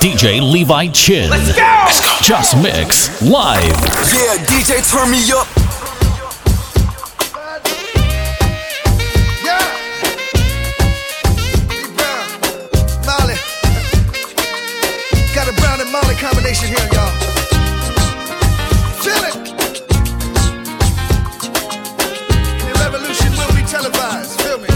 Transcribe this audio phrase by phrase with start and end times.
[0.00, 1.28] DJ Levi Chin.
[1.28, 1.60] Let's go!
[1.60, 2.08] Let's go!
[2.22, 3.60] Jus Mix live.
[3.60, 5.46] Yeah, DJ, turn me up.
[9.44, 9.60] Yeah.
[11.96, 12.26] Brown,
[13.04, 13.36] Molly.
[15.34, 17.12] Got a Brown and Molly combination here, y'all.
[19.04, 19.36] Feel it.
[22.64, 24.40] The revolution will be televised.
[24.40, 24.68] Feel me?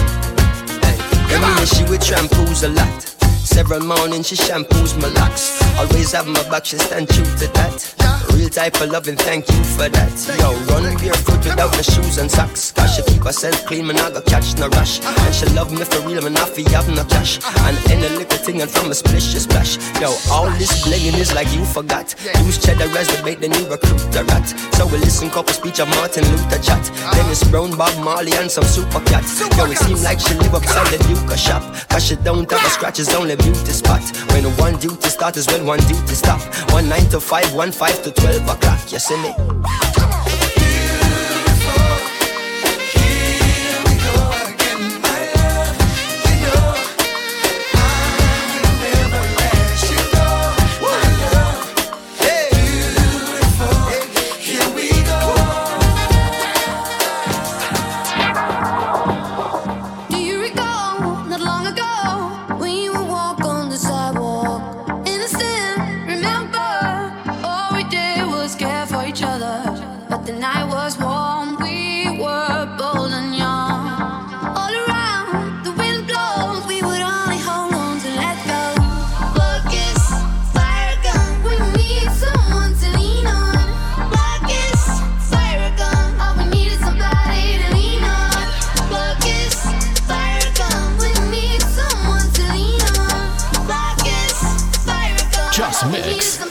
[1.30, 1.64] Come on.
[1.64, 3.13] she would shampoos a lot.
[3.54, 5.62] Several mornings she shampoos my locks.
[5.78, 8.03] Always have my back, she stand true to that.
[8.32, 10.14] Real type of loving, thank you for that.
[10.38, 12.72] Yo, run barefoot without my shoes and socks.
[12.72, 15.00] Cause she keep herself clean, man, I got catch no rush.
[15.04, 17.40] And she love me for real, man, I feel have no cash.
[17.66, 19.76] And any little thing and from a splish, she splash.
[20.00, 22.14] Yo, all this blinging is like you forgot.
[22.44, 24.46] Use cheddar as the bait, then you recruit the rat.
[24.74, 26.84] So we listen couple speech of Martin Luther chat.
[27.12, 29.40] Then it's Brown, Bob Marley, and some super cats.
[29.56, 31.62] Yo, it seem like she live upside the Duke shop.
[31.88, 34.02] Cause she don't have a scratches, only beauty spot.
[34.32, 36.40] When one duty start is when one duty stop.
[36.72, 38.92] One nine to five, one five to twelve o'clock.
[38.92, 40.23] You see me?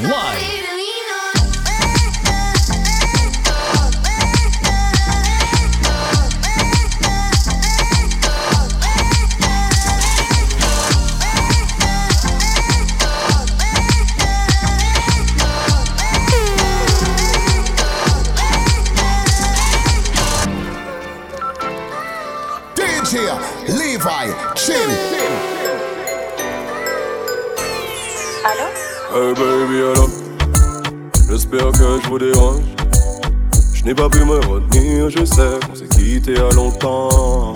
[0.03, 0.62] Live.
[33.95, 37.53] Je n'ai pas pu me retenir, je sais qu'on s'est quitté a longtemps.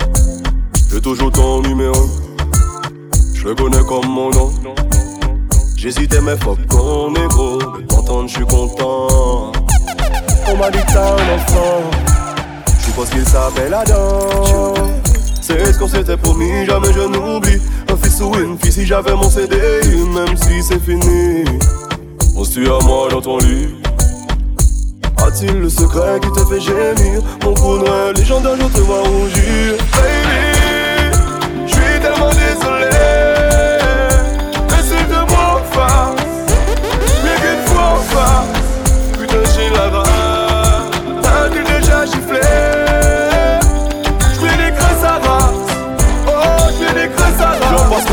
[0.88, 2.08] J'ai toujours ton numéro,
[3.34, 4.52] je le connais comme mon nom.
[5.76, 7.58] J'hésitais, mais fuck qu'on est gros.
[7.58, 9.50] De je suis content.
[10.46, 11.90] On m'a dit t'as un enfant.
[12.78, 14.74] Je suppose qu'il s'appelle Adam.
[15.40, 17.60] C'est ce qu'on s'était promis, jamais je n'oublie.
[17.90, 19.56] Un fils ou une fille si j'avais mon CD,
[20.14, 21.44] même si c'est fini.
[22.36, 23.77] On se à moi dans ton lit.
[25.26, 27.22] A-t-il le secret qui te fait gémir?
[27.44, 29.74] Mon faudrait légendaire, je te vois rougir.
[29.92, 31.16] Baby,
[31.66, 33.07] je suis tellement désolé.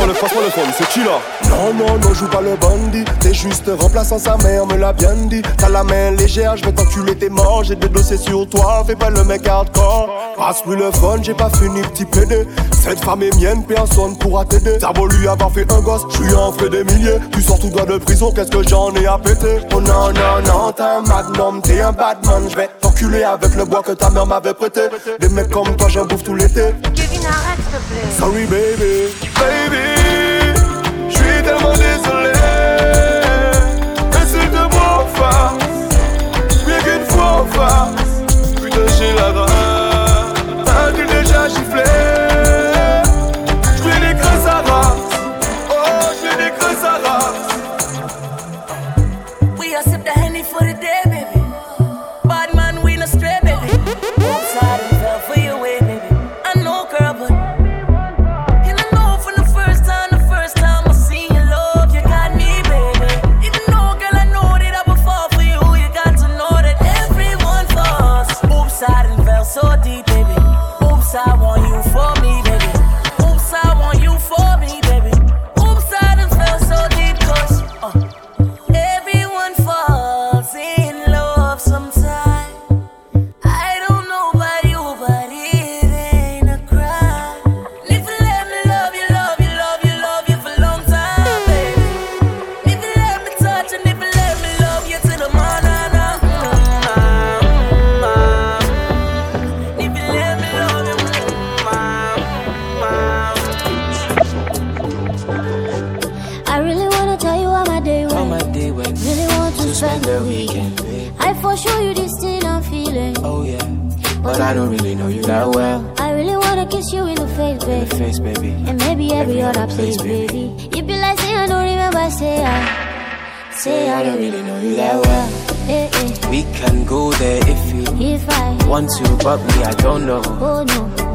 [0.05, 1.19] Le, le c'est qui là?
[1.49, 3.05] Non, non, non, joue pas le bandit.
[3.19, 5.41] T'es juste remplaçant sa mère, me l'a bien dit.
[5.57, 7.63] T'as la main légère, je vais t'enculer, t'es mort.
[7.63, 10.09] J'ai des dossiers sur toi, fais pas le mec hardcore.
[10.37, 12.47] Passe-lui le phone, j'ai pas fini, petit PD.
[12.71, 14.77] Cette femme est mienne, personne pourra t'aider.
[14.79, 17.19] T'as lui avoir fait un gosse, je suis en fait des milliers.
[17.31, 19.59] Tu sors tout droit de prison, qu'est-ce que j'en ai à péter?
[19.73, 22.49] Oh non, non, non, t'es un magnum, t'es un badman.
[22.49, 24.81] Je vais t'enculer avec le bois que ta mère m'avait prêté.
[25.19, 26.73] Des mecs comme toi, j'en bouffe tout l'été.
[26.93, 28.11] Kevin, arrête, s'il te plaît.
[28.17, 29.13] Sorry, baby.
[29.35, 29.94] Baby,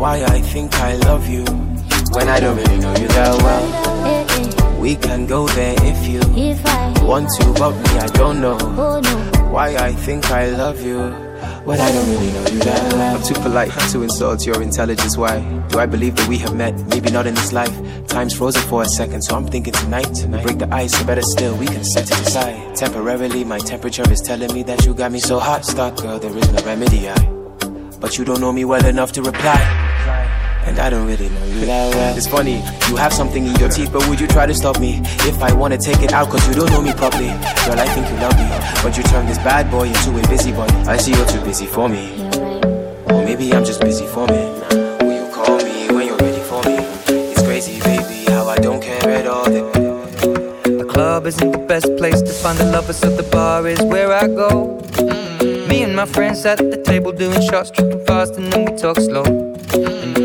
[0.00, 1.44] why I think I love you
[2.16, 4.06] when I don't really know you that well.
[4.06, 4.78] eh, eh.
[4.80, 6.20] We can go there if you
[6.50, 9.00] If I want to, but me, I don't know oh
[9.52, 10.98] why I think I love you
[11.64, 13.16] when I don't really know you that well.
[13.16, 15.18] I'm too polite to insult your intelligence.
[15.18, 16.74] Why do I believe that we have met?
[16.88, 17.74] Maybe not in this life.
[18.06, 20.08] Time's frozen for a second, so I'm thinking tonight.
[20.14, 20.42] tonight.
[20.42, 22.74] Break the ice, or better still, we can set it aside.
[22.76, 25.66] Temporarily, my temperature is telling me that you got me so hot.
[25.66, 27.08] Stop, girl, there is no remedy.
[27.10, 27.14] I,
[28.00, 29.89] but you don't know me well enough to reply.
[30.70, 32.16] And I don't really know you that well.
[32.16, 35.00] It's funny, you have something in your teeth, but would you try to stop me?
[35.26, 37.26] If I wanna take it out, cause you don't know me properly.
[37.66, 38.46] Girl, I think you love me,
[38.80, 40.72] but you turn this bad boy into a busybody.
[40.86, 42.12] I see you're too busy for me.
[43.10, 44.46] Or maybe I'm just busy for me.
[45.02, 46.76] Will you call me when you're ready for me?
[47.32, 49.50] It's crazy, baby, how I don't care at all.
[49.50, 54.12] The club isn't the best place to find the lovers, so the bar is where
[54.12, 54.78] I go.
[55.68, 58.96] Me and my friends at the table doing shots, tripping fast, and then we talk
[58.98, 59.49] slow.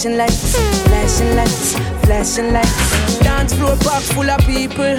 [0.00, 0.56] Flashing lights,
[0.88, 1.74] flashing lights,
[2.06, 3.18] flashing lights.
[3.18, 4.96] Dance floor box full of people,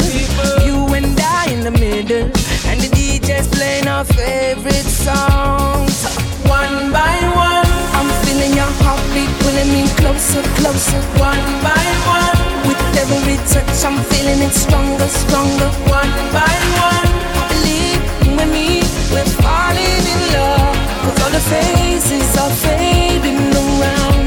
[0.62, 2.30] you and I in the middle,
[2.70, 6.06] and the DJ's playing our favorite songs.
[6.46, 7.66] One by one,
[7.98, 11.02] I'm feeling your heartbeat pulling me closer, closer.
[11.18, 12.38] One by one,
[12.70, 15.70] with every touch, I'm feeling it stronger, stronger.
[15.90, 17.10] One by one,
[17.50, 20.78] believe you and me, we're falling in love.
[21.02, 24.21] Cause all the faces are fading around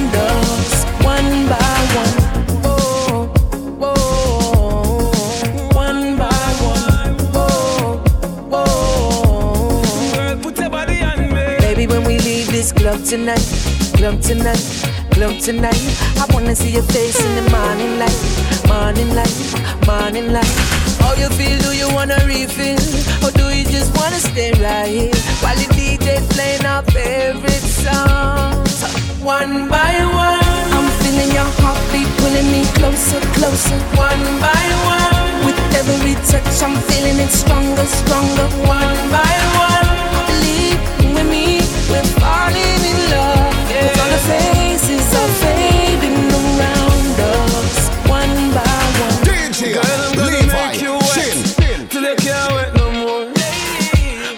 [13.14, 13.46] tonight,
[13.94, 14.64] club tonight,
[15.12, 15.82] club tonight,
[16.18, 18.20] I wanna see your face in the morning light,
[18.66, 19.38] morning light,
[19.86, 20.54] morning light.
[20.98, 21.56] How you feel?
[21.62, 22.82] Do you wanna refill?
[23.22, 28.82] Or do you just wanna stay right here while the DJ's playing our favorite songs?
[29.22, 33.78] One by one, I'm feeling your heartbeat pulling me closer, closer.
[33.94, 38.48] One by one, with every touch, I'm feeling it stronger, stronger.
[38.66, 39.34] One by
[39.70, 39.88] one,
[40.26, 40.82] believe
[41.14, 41.63] and me,
[41.94, 43.54] we're falling in love.
[43.70, 47.76] Cause all the faces are fading around us,
[48.10, 49.22] one by one.
[49.24, 53.24] I'm gonna make you wet till can't wet no more.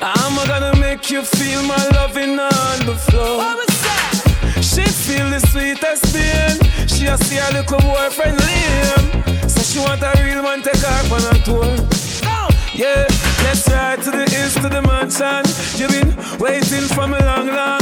[0.03, 3.41] I'm gonna make you feel my loving on the floor.
[4.61, 6.55] She feel the sweetest pain.
[6.87, 9.51] She a see her little boyfriend Liam.
[9.51, 12.06] So she want a real man take her on a tour.
[12.77, 13.07] Yeah,
[13.43, 15.41] let's ride to the east to the mansion.
[15.81, 17.81] You've been waiting for me long, long.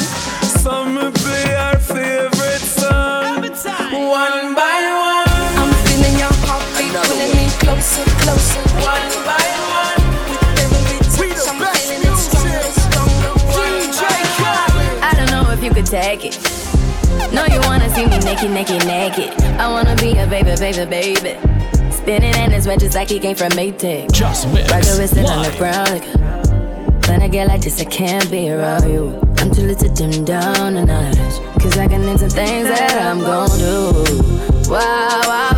[0.62, 3.42] So me play our favorite song.
[3.90, 5.26] One by one,
[5.58, 8.62] I'm feeling your heartbeat pulling me closer, closer.
[8.86, 9.42] One by
[9.82, 9.98] one,
[10.30, 13.42] with every touch, I'm feeling it stronger, stronger.
[15.02, 16.38] I don't know if you could take it.
[17.34, 19.34] No, you wanna see me naked, naked, naked.
[19.58, 21.63] I wanna be a baby, baby, baby.
[22.04, 24.12] Spinning in his red just like he came from Maytag.
[24.12, 28.30] Jus Mix Roger wrist on the ground like find a girl like this, I can't
[28.30, 29.18] be around you.
[29.38, 31.16] I'm too little to dim down the night.
[31.62, 34.70] Cause I can into things that I'm gon' do.
[34.70, 35.54] Wow, wow.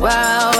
[0.00, 0.59] wow, wow,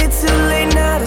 [0.00, 1.06] it too late now to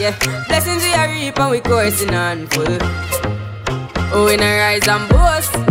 [0.00, 0.16] yeah.
[0.48, 2.78] Blessings we are reap and we coursing on full.
[4.12, 5.69] Oh, we not rise and boast.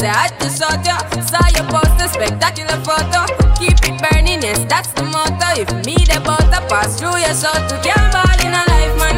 [0.00, 0.08] Brother.
[0.08, 3.26] Me say I just saw ya, saw your poster, spectacular photo.
[3.58, 5.60] Keep it burning, yes that's the motto.
[5.60, 9.16] If me the butter pass through your soul to can't ball in a life man.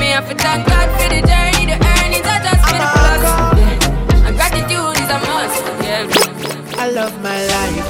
[0.00, 2.94] Me have to thank God for the journey, the earnings are just for the ah,
[2.96, 3.22] plus.
[3.58, 4.26] Yeah.
[4.26, 5.64] And gratitude is a must.
[5.84, 6.82] Yeah.
[6.82, 7.86] I love my life.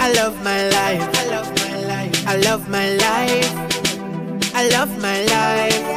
[0.00, 1.10] I love my life.
[1.10, 2.26] I love my life.
[2.26, 3.52] I love my life.
[4.54, 5.95] I love my life.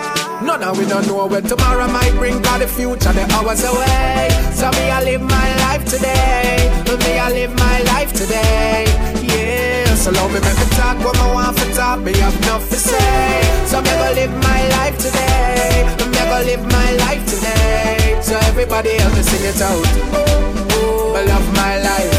[0.59, 4.27] None of we don't know where tomorrow might bring Cause the future, the hours away.
[4.51, 6.67] So me, I live my life today.
[6.99, 8.83] Me, I live my life today.
[9.23, 10.97] Yeah, so love me, make me talk.
[10.99, 13.41] What I want to talk Me have enough to say.
[13.67, 15.87] So me, go live my life today.
[16.11, 18.19] Me, go live my life today.
[18.21, 19.85] So everybody else sing it out.
[20.11, 21.13] Oh, oh, oh.
[21.13, 22.18] Me love my life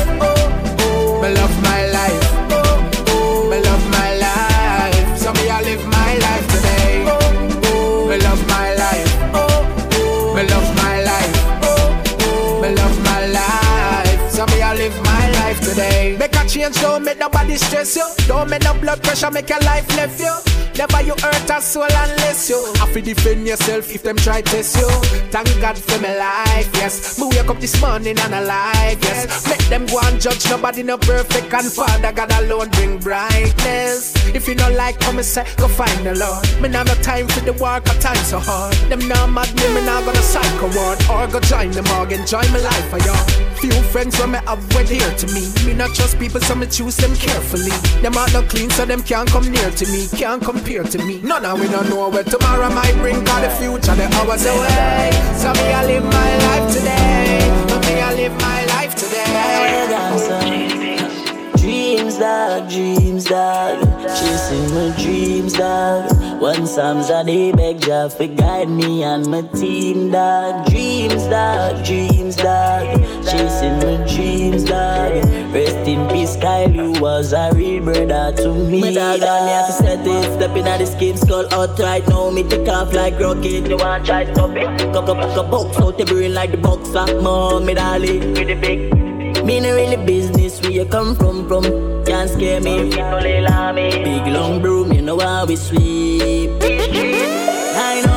[16.50, 18.07] change, don't make nobody stress you.
[18.26, 20.35] Don't make no blood pressure, make your life left you.
[20.76, 24.76] Never you hurt a soul unless you have to defend yourself if them try test
[24.76, 24.88] you.
[25.30, 27.19] Thank God for my life, yes.
[27.19, 29.49] Me wake up this morning and alive, yes.
[29.49, 34.14] Make them go and judge nobody no perfect and Father God alone bring brightness.
[34.35, 36.62] If you don't like how me say, go find the Lord.
[36.62, 38.75] Me not no time for the work, a time so hard.
[38.88, 42.26] Them now mad me, me not gonna psycho ward or go join the them or
[42.26, 43.50] join my life for y'all.
[43.61, 45.52] Few friends when me have went here to me.
[45.67, 47.71] Me not trust people, so me choose them carefully.
[48.00, 51.21] Them are not clean, so them can't come near to me, can't compare to me.
[51.21, 55.11] None of we don't know where tomorrow might bring, cause the future, the hours away.
[55.37, 57.40] So me, I live my life today.
[57.87, 59.50] Me, I live my life today.
[61.57, 63.79] Dreams, dog, dreams, dog.
[64.02, 66.11] Chasing my dreams, dog.
[66.40, 70.67] One Psalms a day, beg Jah for guide me and my team, dog.
[70.71, 72.99] Dreams, dog, dreams, dog.
[73.30, 75.25] Chasing my dreams, dog.
[75.54, 78.80] Rest in peace, Kyle, you was a real brother to me.
[78.80, 80.25] My dog, and me have to set it.
[80.34, 82.30] Stepping at the scheme, skull out right now.
[82.30, 83.68] Me take off like rocket.
[83.68, 84.66] You want try stop it?
[84.92, 87.20] Cock up, cock up, box out the brain like the boxer.
[87.20, 89.00] Mom, me darling, with the big.
[89.44, 91.62] Me no really business where you come from, from
[92.04, 98.10] Can't scare me, Big long broom, you know how we sweep I know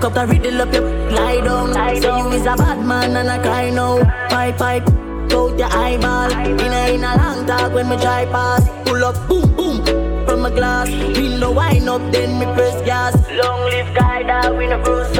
[0.00, 3.38] Cup, I riddle up your lie down Say you is a bad man and I
[3.38, 5.08] cry now Pipe, pipe
[5.48, 6.30] out your eyeball.
[6.32, 8.66] In a, in a long talk when me drive past.
[8.84, 9.84] Pull up, boom, boom,
[10.26, 10.88] from a glass.
[10.90, 13.14] Window wind up, then me press gas.
[13.30, 15.12] Long live guy that we no cruise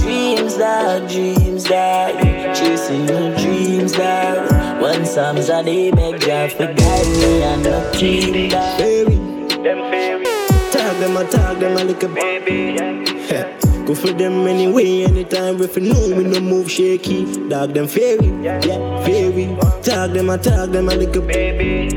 [0.00, 2.56] Dreams that, dreams that.
[2.56, 4.80] Chasing your dreams that.
[4.80, 8.78] When Psalms are they beg Jah for guide me and the team that.
[8.78, 9.16] Fairy,
[9.64, 10.24] them fairy.
[10.72, 13.03] Tag them, I tag them, I like a baby.
[13.24, 17.48] Go for them anyway, anytime if you know we no move shaky.
[17.48, 18.60] Dog them fairy, yeah,
[19.04, 19.46] fairy.
[19.82, 21.88] Tag them, I tag them, I like a baby.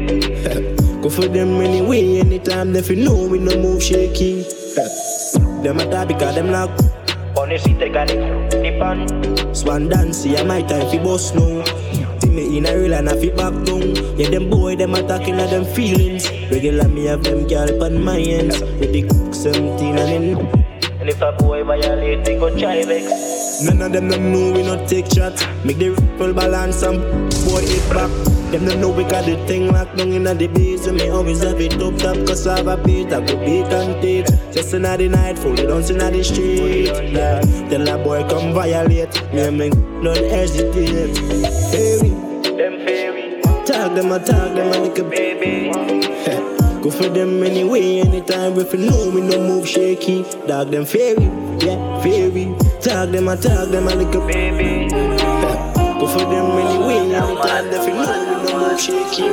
[1.02, 4.44] Go for them anyway, anytime if you know we no move shaky.
[5.64, 6.72] them a die because them lock.
[7.38, 9.54] On the seat, they got it, dip on.
[9.54, 11.64] Swan dance, yeah, my time fi boss now.
[12.28, 13.96] Me in a real and I fi back down.
[14.16, 16.30] Yeah, them boy, them attacking at them feelings.
[16.52, 18.62] Regular me have them girl on my hands.
[18.62, 20.67] With the cook 17 and then.
[21.10, 23.64] If a boy violate, they go try vex.
[23.64, 25.42] None of them don't know we not take shots.
[25.64, 27.00] Make the ripple balance and
[27.48, 28.12] boy it back.
[28.52, 30.86] Them don't know we got the thing locked down in the base.
[30.86, 33.14] And me always have it up top cause I have a beat.
[33.14, 34.26] I go beat and take.
[34.52, 36.88] Just another night, fully dancing on the street.
[36.88, 37.40] Yeah.
[37.70, 39.16] Tell a boy come violate.
[39.34, 41.16] Me and me don't hesitate.
[41.72, 42.10] Fairy,
[42.58, 43.42] them fairy.
[43.66, 45.97] Tag them, I tag them, I like a baby.
[46.88, 50.24] Go for them anyway, anytime if you know me no move shaky.
[50.48, 51.26] Dog them fairy,
[51.60, 52.56] yeah, fairy.
[52.80, 54.88] Tag them, I tag them, I like a baby.
[54.88, 59.28] Go for them anyway, anytime if you know me no move shaky.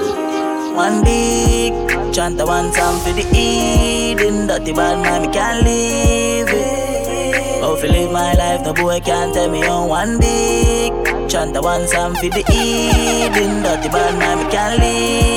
[0.75, 1.73] One big
[2.13, 4.49] chant the one song for the Eden.
[4.49, 7.63] Dirty bad man, me can't live it.
[7.63, 10.93] Oh, if live my life, no boy can't tell me on one big
[11.31, 13.63] chant the one song for the Eden.
[13.63, 15.34] Dirty bad man, me can't live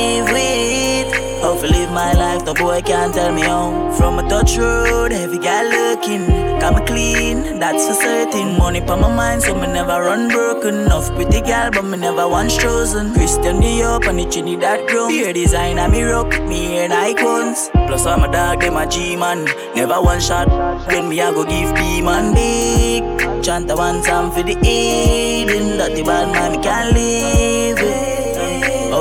[1.98, 3.92] my life, the boy can't tell me how.
[3.98, 6.26] From a touch road, heavy guy looking.
[6.62, 8.56] Got me clean, that's for certain.
[8.60, 10.76] Money on my mind, so me never run broken.
[10.86, 13.14] Enough pretty gal, but me never once chosen.
[13.16, 15.10] Christian New York and the that ground.
[15.10, 17.70] Beer design, I me rock, me and icons.
[17.88, 19.46] Plus, I'm a dog, them a G man.
[19.76, 20.48] Never one shot,
[20.88, 23.04] when me I go give B man big.
[23.44, 25.78] Chant the one time for the evening.
[25.80, 28.07] That the bad man, me can't live it.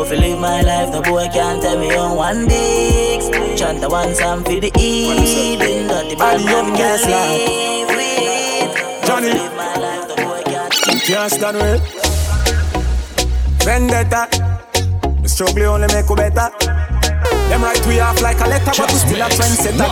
[0.06, 3.18] How to live my life, the boy can't tell me on one day.
[3.56, 9.02] Chant the one song for the evening, got the bad man can't live with.
[9.04, 9.34] Johnny,
[10.94, 11.82] you can't stand with
[13.66, 14.28] Vendetta,
[15.22, 16.54] the struggle only make you better.
[17.50, 19.90] Them right we off like a letter, but we still a trendsetter.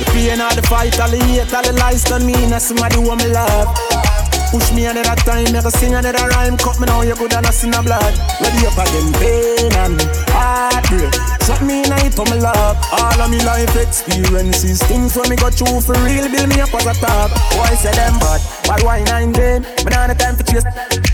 [0.00, 2.96] The pain of the fight, all the hate, all the lies done me, and somebody
[2.96, 3.74] who me love.
[4.50, 6.56] Push me another time, make a sing another rhyme.
[6.56, 8.18] Cut me now, you good and I see no blood.
[8.42, 10.02] Ready up again, pain and
[10.34, 11.14] heartbreak.
[11.46, 12.76] Shut me in for my love.
[12.90, 16.74] All of me life experiences, things when me got through for real, build me up
[16.74, 17.30] as a top.
[17.54, 18.42] Why say them bad?
[18.66, 19.62] But why nine them?
[19.84, 20.66] But now the time for chase.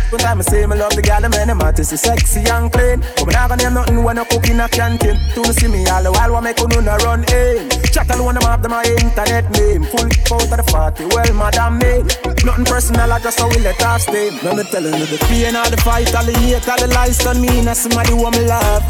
[0.08, 2.72] One time I say me love the girl, the man, them artist is sexy and
[2.72, 3.00] clean.
[3.16, 5.20] But me not gonna nothing when I cook in a canteen.
[5.34, 7.68] To see me all the while, what make you run in.
[7.92, 9.84] Chat alone, have them my internet name.
[9.84, 12.04] Full out of the party, well, madam me.
[12.44, 14.38] Nothing personal, I just how we let off steam.
[14.44, 17.26] Let me telling you the pain, all the fight, all the hate, all the lies
[17.26, 17.60] on me.
[17.60, 18.86] Now somebody who me love.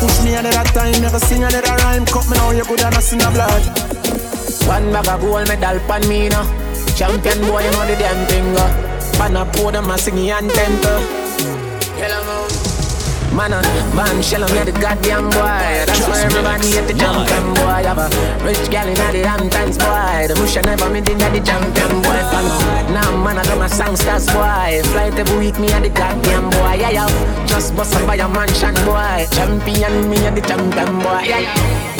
[0.00, 2.06] Push me another time, never sing another rhyme.
[2.06, 3.60] Cut me now, you good and I see no blood.
[4.64, 6.48] One bag of gold medal pan me now.
[6.96, 8.56] Champion boy, you know the damn thing.
[8.56, 8.64] Uh.
[9.20, 10.80] Pan a pour them a singing anthem.
[10.80, 12.39] Uh.
[13.32, 13.62] Man, uh,
[13.94, 15.86] man, shell me the goddamn boy.
[15.86, 17.78] That's why everybody hate the champion boy.
[17.78, 18.08] I have a
[18.44, 20.26] rich gal in the Hamptons boy.
[20.26, 22.20] The bush never made in the champion boy.
[22.90, 24.82] Now man, I got my songsters boy.
[24.90, 26.74] Flight every week, me and the goddamn boy.
[26.82, 27.46] Yeah, yeah.
[27.46, 29.26] Just bust up by a mansion boy.
[29.30, 31.22] Champion, me and the champion boy.
[31.22, 31.99] Yeah, yeah.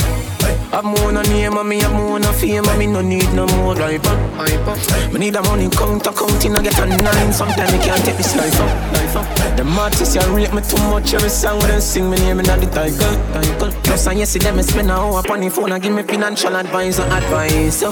[0.73, 3.45] I'm more no name and me have more no fame and me no need no
[3.59, 4.15] more hyper.
[4.39, 5.13] hyper.
[5.13, 7.33] Me need a money counter counting I get a nine.
[7.33, 9.57] Sometimes me can't take this life up, life up.
[9.57, 12.47] The artists you rate me too much every song when they sing me name in
[12.47, 13.73] the title, title.
[13.83, 16.55] Plus I yes them me spend a hour upon the phone and give me financial
[16.55, 17.81] advice and advice.
[17.81, 17.91] So,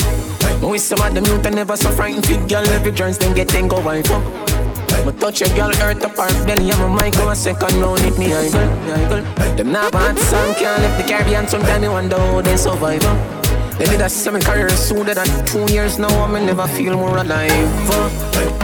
[0.61, 3.51] but with some of them youth never so frightened fit girl every joints then get
[3.69, 4.68] go wife up.
[5.07, 8.19] Me touch a girl, earth apart belly and my mic go a second round it
[8.19, 9.23] me idol.
[9.57, 11.49] Them not bad song can't left the Caribbean.
[11.49, 13.38] Sometimes me wonder how they survive.
[13.79, 16.11] They did a seven career sooner than two years now.
[16.25, 17.71] I never feel more alive.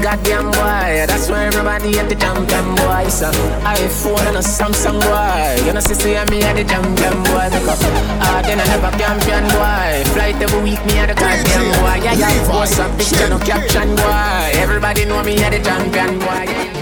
[0.03, 3.07] Goddamn boy, that's why everybody at the champion boy.
[3.09, 3.31] So
[3.63, 5.65] iPhone and a Samsung boy.
[5.65, 7.47] You know, see, see me at the champion boy.
[7.47, 7.79] Make up,
[8.27, 10.03] ah, then I never champion boy.
[10.15, 12.03] Flight every week, me at the goddamn boy.
[12.03, 14.51] Yeah, yeah, post a picture, no caption boy.
[14.59, 16.75] Everybody know me at the champion boy.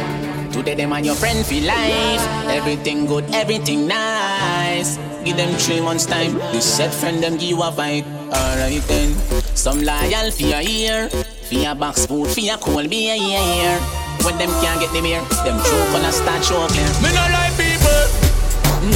[0.53, 4.62] Today them and your friend feel life Everything good, everything nice
[5.25, 9.14] Give them three months time This set friend them give you a vibe Alright then
[9.55, 11.09] Some loyal for your ear
[11.53, 13.14] for your box food, for your cold beer,
[14.25, 15.21] when them can't get them here.
[15.45, 15.59] Them
[15.92, 16.88] when I start clear.
[17.03, 18.03] Me no like people.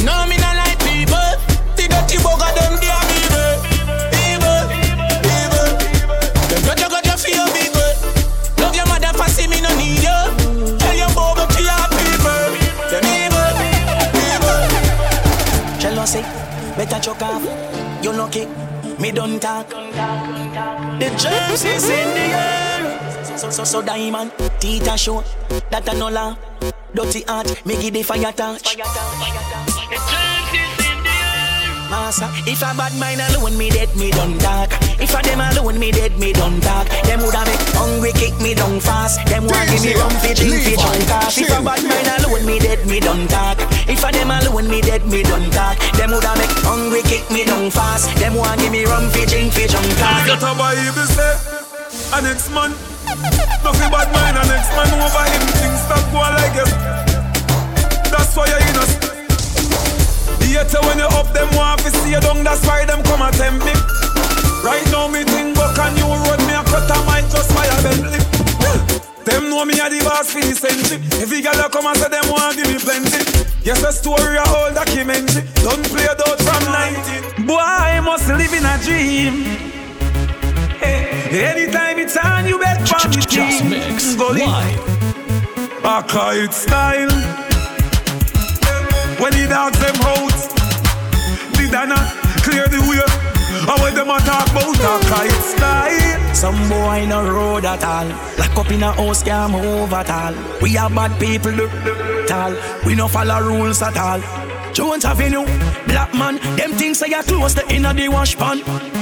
[0.07, 1.29] No, me no like people.
[1.77, 3.06] The dirty bugger them they
[16.77, 17.43] better chuck off.
[18.03, 18.47] You lucky,
[19.01, 19.69] me don't talk.
[19.69, 23.37] The germs is in the air.
[23.37, 25.25] So so so diamond, teacher show
[25.71, 26.39] that I no laugh.
[26.95, 28.77] Dirty heart, me give the fire touch.
[31.97, 34.69] Massa, if a bad mind alone, me dead, me don't talk.
[35.01, 36.87] If a them alone, me dead, me don't talk.
[37.09, 39.25] Them woulda make hungry, kick me down fast.
[39.25, 41.33] Them want give me rum, fi drink, fi drunk off.
[41.33, 43.57] If a bad mind alone, me dead, me don't talk.
[43.89, 45.81] If a them alone, me dead, me don't talk.
[45.97, 48.13] Them woulda make hungry, kick me down fast.
[48.21, 50.29] Them want give me rum, fi drink, fi drunk off.
[50.29, 51.33] Get a Bible say,
[52.13, 52.77] a next man.
[53.65, 55.43] Nothing bad mind, a next man over him.
[55.65, 56.71] Things stop going like this.
[58.13, 59.06] That's why you're innocent.
[60.57, 63.37] Theater when you up them want to see you down, that's why them come and
[63.37, 63.73] tempt me.
[64.65, 67.69] Right now me think buck a new road, me a cut a mind just by
[67.69, 68.25] a Bentley.
[69.29, 71.05] Them know me a the boss for the century.
[71.21, 73.21] Every girl that come and say them want give me plenty.
[73.69, 75.45] Yes, a story a whole documentary.
[75.61, 76.65] Don't play it out from
[77.37, 77.45] 19.
[77.45, 79.45] Boy, I must live in a dream.
[80.81, 84.33] Hey, anytime it's on, you bet for me Jus Mix call
[86.33, 87.46] it style.
[89.19, 90.37] When the dogs them out,
[91.57, 91.97] the Dana
[92.45, 93.01] clear the way.
[93.69, 96.35] And when them a talk about a kite style.
[96.35, 98.09] Some boy no road at all.
[98.39, 100.35] Lock up in a house can't move at all.
[100.61, 102.55] We are bad people, do at all.
[102.85, 104.21] We no follow rules at all.
[104.75, 105.47] Jones Avenue,
[105.87, 108.59] black man, them things say you close the inner the wash pan.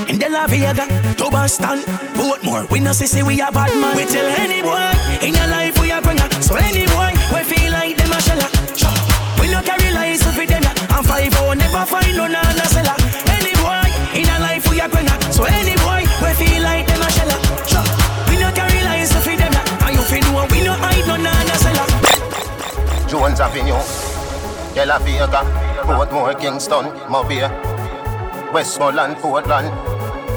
[0.09, 1.81] In De La Vega, to Boston,
[2.15, 3.97] Portmore, we no see say we a bad man.
[3.97, 6.31] We tell any boy in your life we a bringer.
[6.41, 6.87] So any
[11.87, 12.97] find no nana seller.
[13.29, 15.17] Any boy in a life we a bringer.
[15.33, 17.37] So any boy we feel like them a shella.
[18.29, 19.63] We no carry lies if we them ya.
[19.87, 21.87] And you feel know we no hide no nana seller.
[23.09, 23.79] Jones Avenue,
[24.75, 25.43] De La Vega,
[25.85, 27.51] Portmore, Kingston, Mobile,
[28.53, 29.71] Westmoreland, Portland.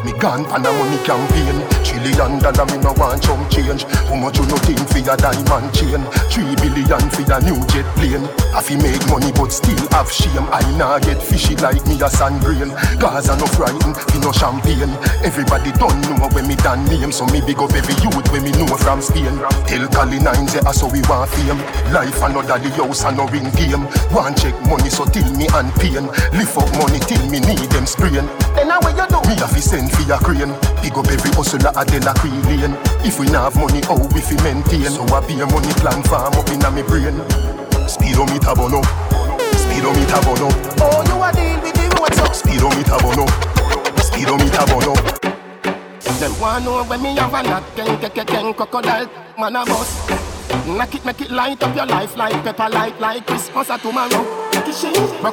[0.06, 1.58] Me gone pan a money campaign.
[1.84, 3.84] Trillion dollar me no want chump change.
[4.08, 6.04] How much you no think for your diamond chain?
[6.30, 8.26] Three billion for your new jet plane.
[8.54, 10.48] I fi make money but still have shame.
[10.52, 12.70] I nah get fishy like me a sand grain.
[13.00, 14.94] Gaza no frightened fi no champagne.
[15.26, 17.12] Everybody don't know when me done name.
[17.12, 19.38] So me big up every youth when me know from Spain.
[19.66, 21.60] Tell Cali nine say ah, so we want fame.
[21.92, 23.84] Life another the house and no ring game.
[24.14, 26.06] Want check money so till me and pain.
[26.38, 28.26] Lift up money till me need them sprain.
[28.56, 29.20] Then how you do?
[29.28, 30.54] Me a fi send for your crane.
[30.82, 32.14] Big up every hustler a de la
[32.48, 34.90] lane If we not have money, how we fi maintain?
[34.92, 37.18] So I be a money plan farm up in a me brain.
[37.88, 38.82] Speedometer bono
[39.56, 40.48] Speedometer bono
[40.84, 42.34] Oh, you a deal with the roads up.
[42.36, 43.26] Speedometer bono
[44.02, 44.94] Speedometer bono
[46.20, 50.10] Them want know when me have a knock, ken, ken, ken, crocodile, man a bus.
[50.66, 54.48] Knock it, make it light up your life like pepper light, like Christmas or tomorrow.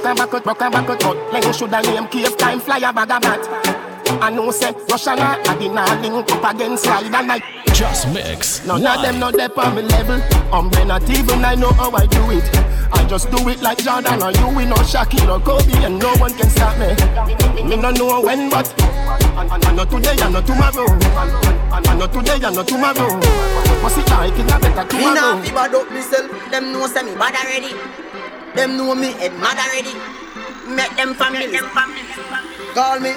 [0.04, 2.78] And back out, broke and back out, but like you shoulda name cave time, fly
[2.78, 3.73] a bag of bat.
[4.20, 8.06] I know say Russia na I did not link up against slide and like Jus
[8.12, 8.64] Mix.
[8.66, 10.20] None of them know they on me level.
[10.52, 12.44] Um, I'm not even I know how I do it.
[12.92, 16.14] I just do it like Jordan or you, we know Shaquille or Kobe, and no
[16.16, 16.94] one can stop me.
[17.68, 20.86] Me no know when, but I, I, I know today, I know tomorrow.
[21.72, 23.18] I, I know today, I know tomorrow.
[23.82, 24.32] What's it like?
[24.38, 25.42] It's a better Me nah tomorrow.
[25.42, 26.50] fi bad up myself.
[26.50, 27.74] Them know say me bad already.
[28.54, 29.94] Them know me head mad already.
[30.70, 32.00] Make them family them family.
[32.74, 33.12] Call me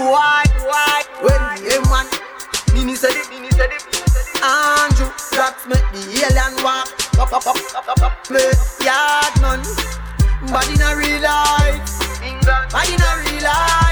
[0.00, 1.00] boy, boy.
[1.20, 2.06] When the man,
[2.72, 3.84] Nini said it, Nini said it.
[4.40, 6.88] Andrew, blacks make the alien walk.
[7.20, 8.24] Up, up, up, up, up, up.
[8.24, 9.60] Play yard man.
[10.48, 11.84] Body in a real life.
[12.24, 12.72] England.
[12.72, 13.89] Body in a real life.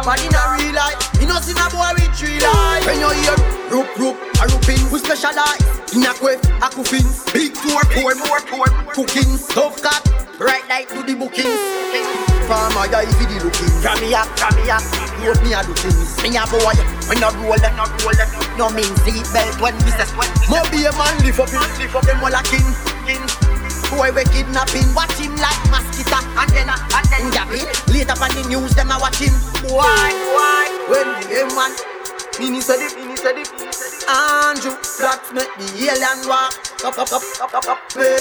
[0.00, 0.96] Body in a real life.
[1.20, 2.86] You know see my boy with three life.
[2.88, 3.36] When you hear
[3.68, 5.60] roop roop, a rooping, we specialize
[5.92, 7.04] in a quiff, a coffin,
[7.36, 10.00] big tour, pour more, pour cooking, tough cut,
[10.40, 11.52] right like to the booking.
[12.48, 13.70] Farmer, yeah, if you the looking.
[13.84, 14.82] From me up, from me up,
[15.20, 16.16] you me a do things.
[16.24, 16.74] Me a boy,
[17.06, 18.16] when not roll it, not roll.
[18.56, 20.32] No mean seat belt when we say sweat.
[20.48, 22.66] Mo be a man, lift up lift up him all a king,
[23.04, 23.22] king.
[23.92, 24.79] Boy, we kidnapping,
[28.20, 28.36] him.
[28.36, 29.32] On the news, them a watch him.
[29.72, 30.68] Why, why?
[30.88, 31.72] When the M man,
[32.38, 33.48] Mini said it, Mini said it.
[34.08, 36.52] Andrew, blacks make the alien walk.
[36.84, 38.20] Up, up, up, up, up, up, babe.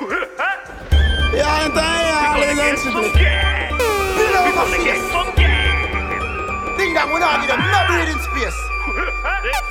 [1.34, 3.10] Yeah, entire ladies and gentlemen.
[3.10, 5.02] You know what I'm saying?
[6.78, 8.60] Think that we're not give them no breathing space.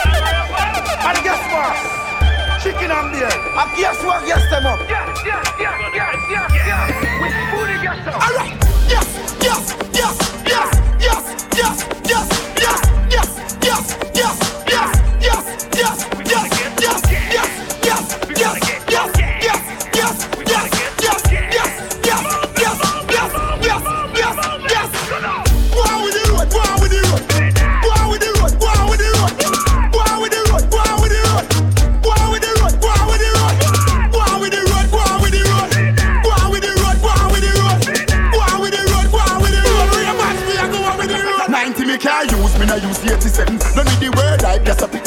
[1.05, 2.22] And guess what?
[2.63, 3.43] chicken ambience.
[3.60, 4.80] I guess what gas them up.
[4.88, 6.91] Yes, yes, yes, yes, yes, yes.
[7.19, 8.23] We're and gas up.
[8.23, 8.56] All right.
[8.88, 9.08] Yes,
[9.43, 10.15] yes, yes,
[10.47, 10.69] yes,
[11.02, 12.03] yes, yes.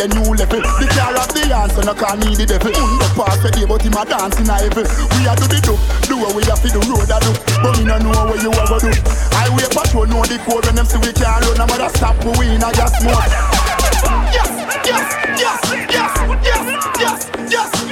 [0.09, 0.61] new level.
[0.61, 2.71] The car of the answer, no can need the devil.
[2.71, 4.87] Mm, the past the day, but him a dance in a heaven.
[5.16, 5.75] We a do the do,
[6.07, 7.33] do what we a to do, road a do.
[7.62, 8.90] But me no know what you ever do.
[9.35, 11.61] I Highway patrol know the code when them see we can't run.
[11.61, 13.14] I'm gonna stop, but we in a gas mode.
[14.35, 14.51] Yes,
[14.85, 15.07] yes,
[15.38, 16.66] yes, yes, yes,
[17.01, 17.86] yes, yes.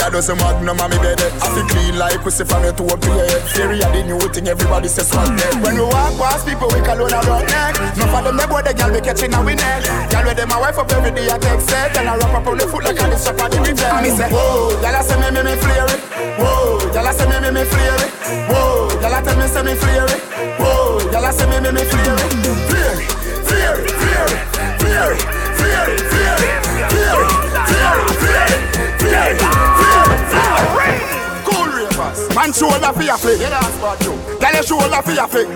[0.00, 1.20] With a dozen magnum on me bed.
[1.20, 3.28] I feel clean like pussy from your toe up to your.
[3.52, 5.52] Theory of the new thing, everybody says swag neck.
[5.60, 7.76] When we walk past people, we call on a rock neck.
[7.96, 9.84] No for them, they boy the girl we catching a we neck.
[10.10, 11.96] Girl with them, my wife up every day, I take set.
[11.96, 14.02] And I wrap up on the foot like a this up on the reject.
[14.02, 15.88] Me say, whoa, girl I say me, me, me flare.
[16.40, 18.00] Whoa, girl I say me, me, me flare.
[18.48, 20.08] Whoa, girl I tell me, say me flare.
[20.56, 22.32] Whoa, girl I say me, me, me flare it.
[23.44, 24.48] Flare it, flare it,
[24.80, 25.20] flare it,
[25.60, 27.36] flare it, flare it, flare it, flare it,
[27.68, 29.89] flare it, flare it, flare it,
[32.34, 33.40] man shoulder for your flick.
[33.40, 34.12] Yeah, that's what you.
[34.40, 35.48] Girl your shoulder for your flick.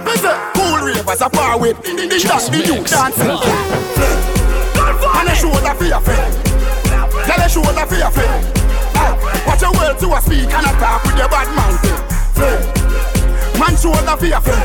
[0.55, 1.81] Cool ravers a power with.
[1.83, 3.27] That's the youth dancing.
[5.15, 6.19] Man your shoulder for your flick.
[7.27, 8.31] Girl your shoulder for your flick.
[9.47, 11.81] Watch your words to a speak and a talk with your bad mouth.
[12.35, 12.61] Flick.
[13.59, 14.59] Man shoulder for your flick.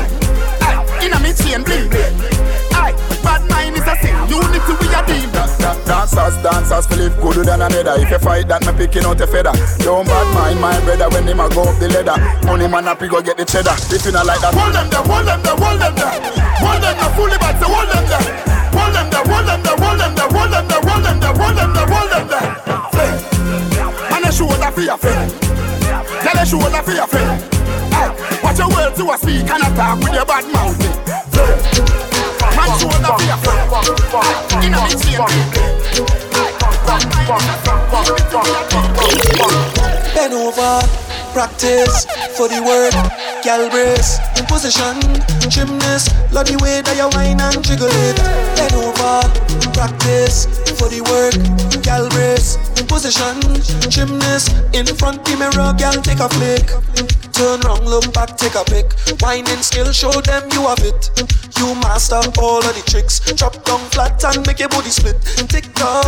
[0.62, 2.39] Aye, Inna me chain bling bling.
[3.30, 4.10] Bad mind is a sin.
[4.26, 5.30] Unity we a deal.
[5.86, 7.94] Dancers, dancers, feel live gooder than another.
[8.02, 9.54] If you fight that, me picking out a feather.
[9.86, 12.18] Don't bad mind my brother when him a go up the ladder.
[12.46, 13.74] Money man happy go get the cheddar.
[13.94, 16.10] If you not like that, hold them there, hold them there, hold them there.
[16.58, 18.26] Hold them there, fully back, so hold them there.
[18.74, 21.34] Hold them there, hold them there, hold them there, hold them there, hold them there,
[21.38, 22.50] hold them there, hold them there.
[22.90, 23.18] Fling.
[24.10, 25.30] Man, a shoulder for your friend.
[26.18, 27.38] Tell a shoulder for your friend.
[27.94, 28.10] Aye,
[28.42, 30.74] Watch your words to a speak and a talk with your bad mouth.
[31.30, 32.09] Fling.
[32.60, 33.64] Your friend.
[34.12, 35.16] Aye, Inna me chain.
[40.14, 40.82] Bend over,
[41.32, 42.04] practice
[42.36, 42.92] for the work.
[43.42, 45.00] Gal brace in position,
[45.48, 46.12] gymnast.
[46.32, 48.16] Love the way that you whine and jiggle it.
[48.56, 49.24] Bend over,
[49.72, 50.46] practice
[50.78, 51.34] for the work.
[51.82, 53.40] Gal brace in position,
[53.88, 54.52] gymnast.
[54.74, 56.68] In front the mirror, gal take a flick.
[57.40, 58.92] Turn round, look back, take a pic.
[59.22, 61.08] Whining skill, show them you have it.
[61.56, 63.16] You master all of the tricks.
[63.32, 65.16] Drop down flat and make your body split.
[65.48, 66.04] Tick tock,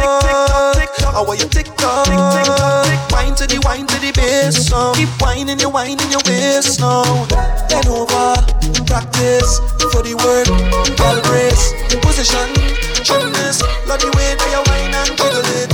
[0.77, 1.17] tick tock.
[1.17, 3.01] How are you tick tock, tick tick tock, tick.
[3.17, 4.93] Wine to the wine to the bass now.
[4.93, 7.01] Keep whining, you whining your waist now.
[7.65, 8.37] Bend over,
[8.85, 9.57] practice
[9.89, 10.53] for the work.
[11.01, 11.73] Ball brace,
[12.05, 12.53] position,
[13.09, 13.65] gymnast.
[13.89, 15.72] Love the way that you whine and jiggle it.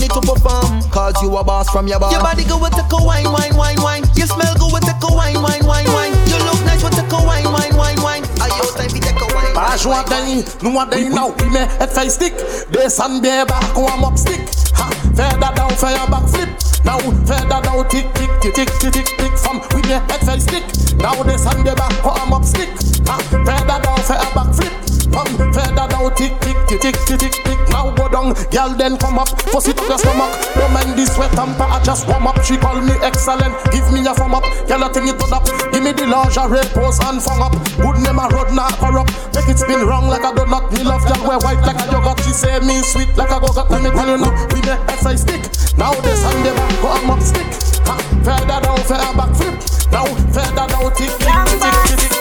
[0.00, 0.82] Money to perform.
[0.90, 2.10] Cause you a boss from your bar.
[2.12, 4.04] Your body go with take a wine, wine, wine, wine.
[4.14, 6.12] You smell good with take a wine, wine, wine, wine.
[6.28, 8.24] You look nice with take a wine, wine, wine, wine.
[8.40, 9.54] Are you time to take a wine?
[9.54, 12.34] Pas joie d'ailleurs, nous a d'ailleurs now, we met head face stick.
[12.72, 14.40] Descend bien bas, comme up stick.
[14.76, 16.48] Ha, faire that down, faire un backflip.
[16.84, 19.32] Now, faire that down, tick, tick, tick, tick, tick, tick, tick.
[19.36, 20.64] From we met head face stick.
[20.96, 22.70] Now descend bien bas, comme up stick.
[23.06, 24.89] Ha, faire that down, faire un backflip.
[25.10, 27.58] Faire that down, tick, tick, tick, tick, tick, tick, tick.
[27.70, 30.30] Now go down, girl then come up, push it up your stomach.
[30.54, 32.38] Don't mind this sweat I just warm up.
[32.44, 34.46] She call me excellent, give me a thumb up.
[34.66, 35.44] Girl, I think it up.
[35.72, 37.54] Give me the lingerie pose and fung up.
[37.78, 39.10] Good name a road not corrupt.
[39.34, 40.70] Make it spin wrong like a donut.
[40.72, 42.18] Me love girl wear white like a yogurt.
[42.22, 43.70] She say me sweet like a go-got.
[43.70, 45.42] Let me tell you now, we make exercise stick.
[45.78, 47.46] Now this and the back, go I'm up stick.
[47.86, 49.54] Ha, further down, further back flip.
[49.90, 52.19] Now further down, tick, tick, tick, tick, tick, tick.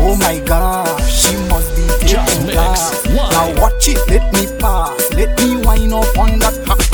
[0.00, 3.04] Oh my god, she must be taking class.
[3.06, 5.12] Now watch it, let me pass.
[5.14, 6.87] Let me wind up on that hot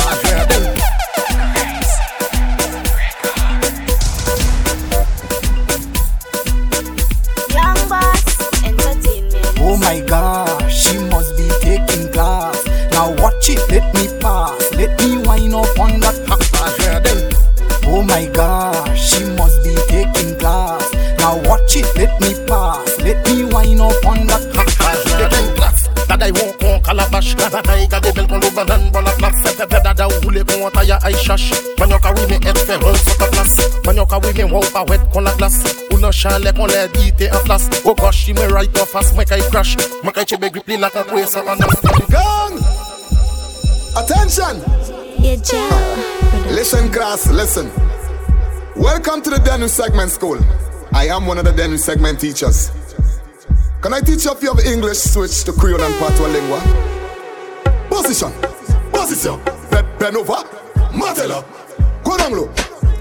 [26.95, 30.09] calabash That I got the belt on over and bon la place Fait fait dada
[30.09, 33.27] ou roule con taille I chash Man yo ka oui et fait rond sur ta
[33.27, 36.67] place Man yo ka oui me pa wet con la glace Ou nan chalet kon
[36.67, 40.15] lè bite en place Oh gosh, she me right off fast Mwen kay crash Mwen
[40.15, 41.59] kay chebe grip li like a kwe sa an
[42.09, 42.59] Gang!
[43.97, 44.63] Attention!
[46.51, 47.71] Listen, class, listen.
[48.77, 50.39] Welcome to the Denu Segment School.
[50.93, 52.71] I am one of the Denu Segment teachers.
[53.85, 54.97] Can I teach you if you have English?
[54.97, 56.59] Switch to Creole and Patois lingua?
[57.91, 58.33] Position,
[58.91, 59.39] position,
[59.71, 60.41] Be- bend over,
[60.97, 61.45] matela,
[62.03, 62.17] go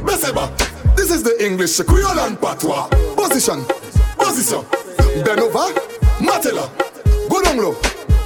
[0.04, 0.52] beseba.
[0.98, 2.90] This is the English Creole and Patois.
[3.16, 3.64] Position,
[4.18, 4.66] position,
[5.24, 5.72] bend over,
[6.20, 6.70] matela,
[7.30, 7.40] go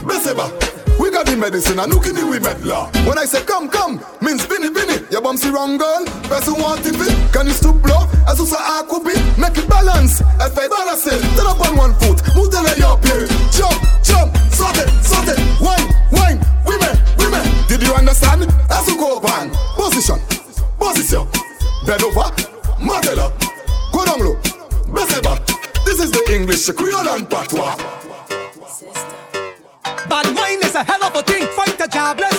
[0.04, 0.77] beseba.
[1.18, 2.94] Got the medicine and look in the we medla.
[3.10, 5.02] When I say come, come, means binny, binny.
[5.10, 6.94] Your bum see wrong girl, person want it.
[7.34, 8.06] Can you stoop low?
[8.30, 9.18] As you say, I could be.
[9.34, 10.22] Make it balance.
[10.22, 12.22] If I balance it, turn up on one foot.
[12.38, 13.26] Move the leg up here.
[13.50, 15.42] Jump, jump, sort it, sort it.
[15.58, 16.38] Wine, wine,
[16.70, 17.42] women, women.
[17.66, 18.46] Did you understand?
[18.70, 20.22] As you go up on position,
[20.78, 21.26] position.
[21.82, 22.30] Bend over,
[22.78, 23.34] Mandela.
[23.90, 24.38] Go down low,
[24.94, 25.34] Beseba.
[25.82, 27.74] This is the English, Creole and Patois.
[30.10, 31.46] Bad mind is a hell of a thing.
[31.48, 32.37] Fight a jobless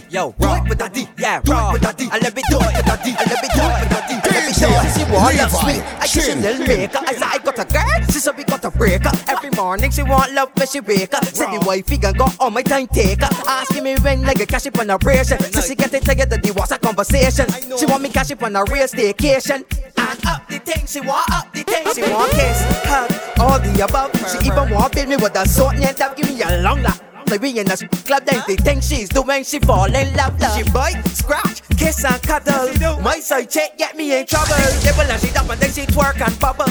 [0.00, 0.10] Do it with daddy.
[0.10, 1.08] Yo, it with daddy.
[1.18, 2.08] Yeah, it with daddy.
[2.10, 3.12] I let me do it with daddy.
[3.16, 4.14] I let me do it with daddy.
[4.14, 4.92] I let me do it.
[4.96, 5.82] She want love sweet.
[6.00, 6.98] I kiss a little maker.
[6.98, 8.06] I said I got a girl.
[8.12, 9.10] She said we got a breaker.
[9.28, 11.24] Every morning she want love when she wake up.
[11.24, 13.28] Said the wifey gon' go on my time taker.
[13.46, 15.38] Asking me when like a cash up on a ration.
[15.52, 17.46] So she get it that the was a conversation.
[17.78, 19.64] She want me cash up on a real staycation.
[19.98, 21.86] And up the thing, she want up the thing.
[21.94, 24.12] She want kiss, hug, all the above.
[24.30, 27.05] She even want build me with a sword and that give me a long lap.
[27.28, 30.40] In a club, they think she's doing, she fall in love.
[30.40, 30.56] love.
[30.56, 33.00] She bite, scratch, kiss and cuddle.
[33.00, 34.54] My side chick get me in trouble.
[34.82, 36.66] Devil and she dump and then she twerk and bubble.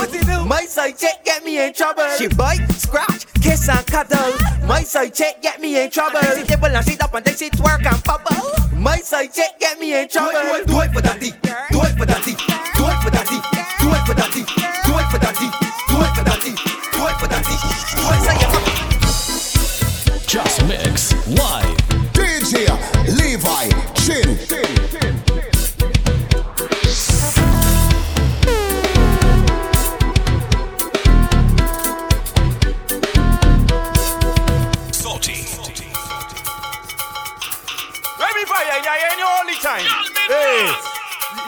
[0.45, 2.08] My side chick get me in trouble.
[2.18, 4.34] She bite, scratch, kiss and cuddle.
[4.66, 6.20] My side chick get me in trouble.
[6.36, 8.80] She Devil and she dump and then she twerk and bubble.
[8.80, 10.32] My side chick get me in trouble.
[10.32, 11.32] Do it, do it for daddy.
[11.72, 12.32] Do it for daddy.
[12.32, 13.39] Do it for daddy.
[13.80, 14.43] Do it for daddy.
[14.86, 15.49] Do it for daddy.
[15.88, 16.53] Do it for daddy.
[16.93, 17.56] Do it for daddy.
[17.95, 18.45] Do it for daddy.
[20.36, 21.77] Jus Mix Live.
[22.11, 22.67] DJ
[23.15, 23.69] Levi
[24.03, 24.36] Chin.
[34.91, 35.45] Salty.
[38.19, 39.86] Let me fire, yeah, yeah, you time.
[40.27, 40.69] Hey,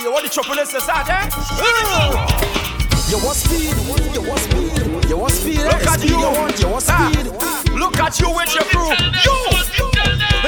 [0.01, 1.29] you want the chocolate start, eh?
[3.09, 4.56] You want speed, you want speed, you want
[5.37, 5.61] speed.
[5.61, 6.17] Look at you.
[6.17, 7.25] you want, speed.
[7.77, 8.89] Look at you with your crew.
[9.25, 9.37] You.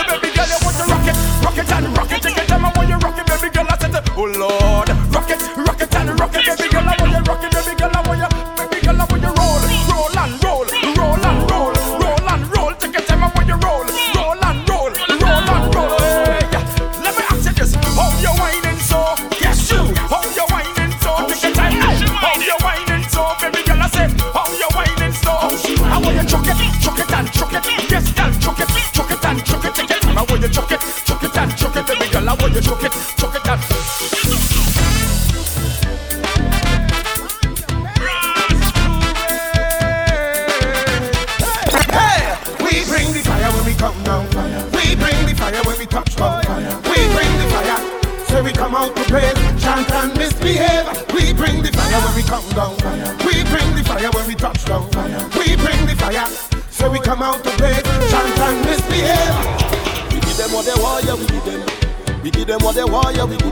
[0.09, 1.15] Baby girl, you want to rock it,
[1.45, 2.21] rock it and rock it.
[2.21, 3.67] Take your time, I want you rock it, baby girl.
[3.69, 4.89] I said, oh Lord,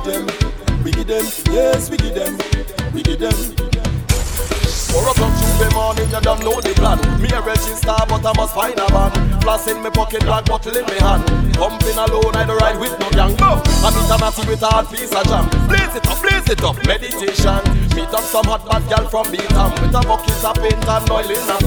[0.07, 0.25] them.
[0.83, 2.37] We give them, yes, we give them.
[2.93, 3.35] We give them.
[4.87, 6.97] Four o'clock Tuesday morning, you don't know the plan.
[7.21, 9.11] Me a register, but I must find a van.
[9.41, 11.23] Flask in my pocket, black bottle in my hand.
[11.53, 13.35] Pumping alone, I don't ride with no gang.
[13.35, 13.61] Go!
[13.83, 15.45] I meet a natty with a hard piece of jam.
[15.67, 17.61] Blaze it up, blaze it up, meditation.
[17.93, 21.29] Meet up some hot bad girl from Beatam with a bucket of paint and oil
[21.29, 21.57] in a.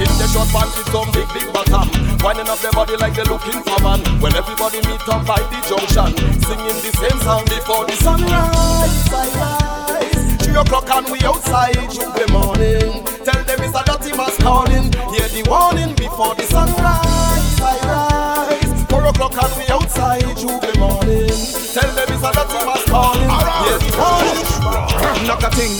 [0.00, 1.99] In the short pants with some big big bottom.
[2.22, 4.00] Winding up their body like they're looking for man.
[4.20, 6.12] When everybody meet up by the junction,
[6.44, 9.08] singing the same song before the sunrise.
[9.08, 10.36] I rise.
[10.44, 13.04] Three o'clock and we outside Tuesday morning.
[13.24, 14.92] Tell them it's a dirty mass calling.
[15.16, 17.60] Hear the warning before the sunrise.
[17.60, 18.84] I rise.
[18.90, 21.32] Four o'clock and we outside Tuesday morning.
[21.72, 23.32] Tell them it's a dirty mass calling.
[23.64, 25.26] Hear the warning.
[25.26, 25.72] Knock a thing,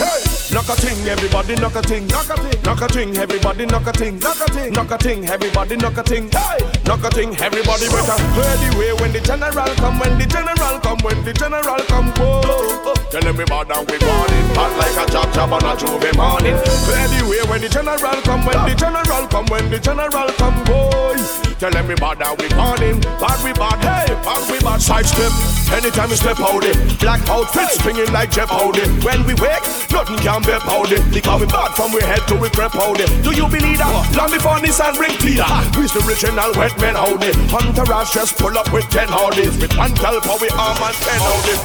[0.52, 3.86] knock a ting, everybody knock a ting, knock a ting, knock a ting, everybody knock
[3.86, 7.10] a ting, knock a ting, knock a ting, everybody knock a ting, hey, knock a
[7.10, 11.24] ting, everybody better clear the way when the general come, when the general come, when
[11.24, 12.94] the general come, whoa.
[13.10, 16.56] Tell everybody we morning, hot like a chop chop on a J'ouvert morning.
[16.86, 20.64] Clear the way when the general come, when the general come, when the general come,
[20.64, 21.18] boy.
[21.58, 24.80] Tell everybody we morning, bad we bad, hey, bad we bad.
[24.80, 25.32] Side step,
[25.74, 28.86] anytime we step out it, black outfit swinging like Jeff Howdy.
[29.04, 30.98] When we wake, nothing can be powder.
[31.10, 33.06] They call me bad from we head to we crep powder.
[33.22, 33.92] Do you believe that?
[34.16, 35.46] Long before Nissan bring Peter.
[35.78, 37.32] We's the original wet men howdy.
[37.50, 39.56] Hunter Rash just pull up with ten howdies.
[39.58, 41.62] With one tell for we arm and ten howdies.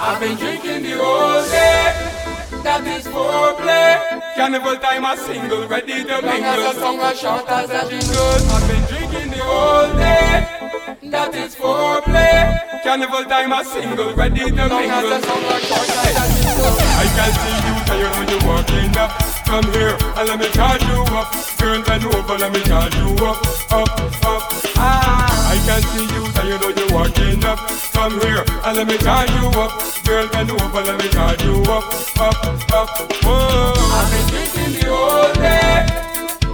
[0.00, 2.18] I've been drinking the whole day.
[2.62, 4.18] That is foreplay.
[4.34, 6.44] Carnival time a single, ready to mingle.
[6.44, 8.38] as a song, as short as a jingle.
[8.50, 11.10] I've been drinking the whole day.
[11.10, 12.82] That is foreplay.
[12.82, 14.78] Carnival time a single, ready to mingle.
[14.78, 16.37] as a song, as short as a jingle.
[16.64, 19.10] I can see you, so you know you're walking up.
[19.46, 21.32] Come here and let me charge you up.
[21.58, 23.38] Girl, bend over, let me charge you up,
[23.72, 23.88] up,
[24.24, 24.42] up.
[24.76, 27.58] Ah, I can see you, so you know you're walking up.
[27.92, 29.72] Come here and let me charge you up.
[30.04, 31.84] Girl, bend over, let me charge you up,
[32.20, 32.88] up, up.
[33.22, 33.74] Whoa.
[33.98, 35.86] I've been drinking the whole day.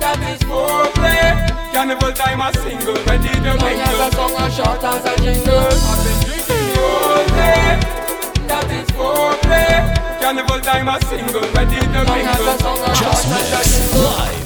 [0.00, 1.54] That is foreplay.
[1.72, 3.66] Carnival time a single, ready to mingle.
[3.66, 5.58] as a song, as short as a jingle.
[5.58, 8.03] I've been drinking the whole day.
[8.48, 10.20] That is foreplay.
[10.20, 12.12] Carnival time a single, ready to mingle.
[12.12, 14.44] as a song, as short as a jingle.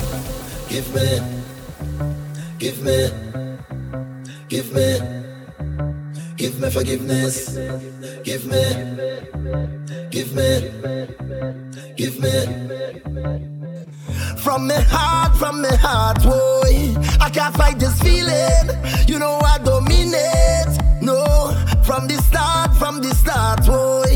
[0.69, 1.09] Give me,
[2.59, 3.11] give me,
[4.49, 4.99] give me,
[6.37, 7.57] give me forgiveness.
[8.25, 8.65] Give me,
[10.11, 10.49] give me,
[11.97, 12.35] give me.
[14.39, 16.97] From me heart, from me heart, boy.
[17.21, 18.69] I can't fight this feeling.
[19.07, 20.79] You know I don't mean it.
[21.03, 21.25] No,
[21.89, 24.13] from the start, from the start, boy.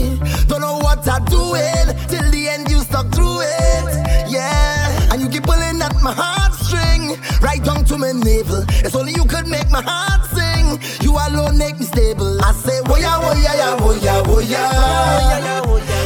[0.46, 1.86] Don't know what I'm doing.
[2.06, 4.28] Till the end, you stuck through it.
[4.28, 5.08] Yeah.
[5.10, 7.16] And you keep pulling at my heartstring.
[7.40, 8.66] Right down to my navel.
[8.84, 10.66] It's only you could make my heart sing.
[11.00, 12.44] You alone make me stable.
[12.44, 14.64] I say, woya, woya, ya, woya, woya.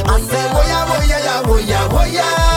[0.07, 2.56] I say, woya, woya, ya, woya, woya.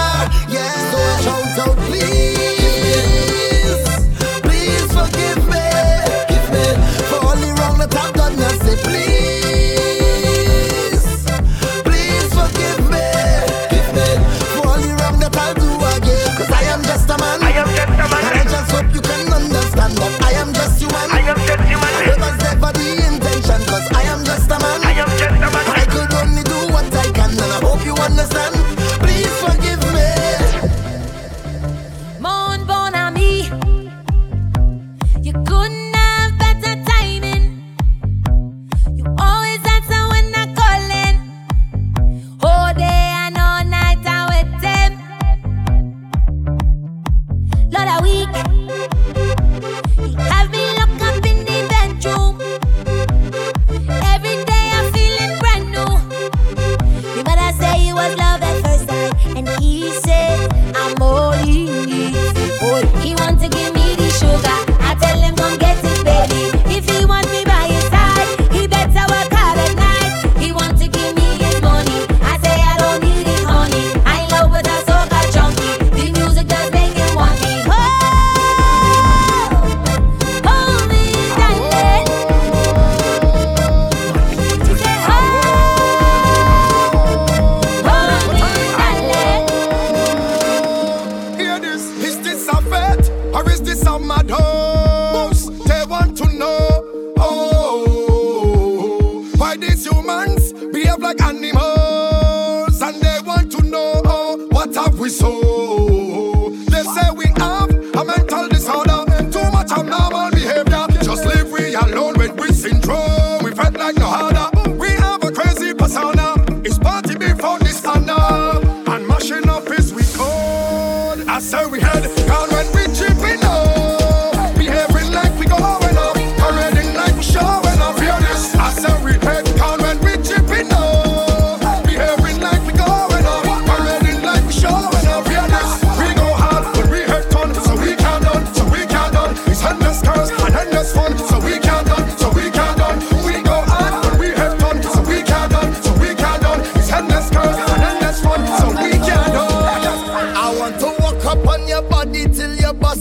[121.41, 122.80] I we had gone when we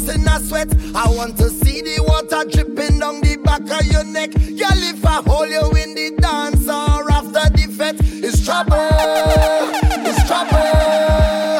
[0.09, 0.69] in a sweat.
[0.95, 4.31] I want to see the water dripping down the back of your neck.
[4.31, 8.89] Girl, if I hold you in the dance or after the fete, it's trouble.
[10.05, 10.59] It's trouble.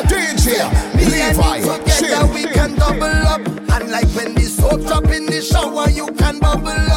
[0.10, 1.60] DJ, Levi,
[1.96, 3.42] together we can double up.
[3.48, 6.89] And like when the soap drop in the shower, you can bubble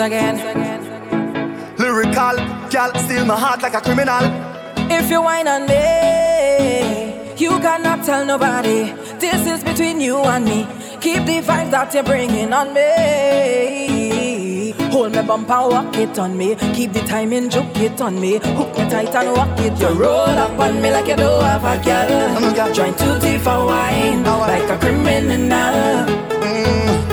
[0.00, 0.36] again.
[1.78, 2.36] Lyrical,
[2.70, 4.24] gal, steal my heart like a criminal.
[4.90, 8.92] If you whine on me, you cannot tell nobody.
[9.18, 10.66] This is between you and me.
[11.00, 14.72] Keep the vibe that you're bringing on me.
[14.90, 16.56] Hold me bump and walk it on me.
[16.74, 18.38] Keep the timing, juke it on me.
[18.38, 19.78] Hook me tight and walk it.
[19.80, 22.72] You roll up on me like you don't have a girl.
[22.74, 25.38] Join two teeth for wine like a criminal.
[25.48, 27.09] No,